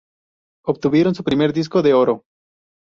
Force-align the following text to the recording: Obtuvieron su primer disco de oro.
Obtuvieron 0.65 1.13
su 1.13 1.23
primer 1.23 1.53
disco 1.53 1.83
de 1.83 1.93
oro. 1.93 2.23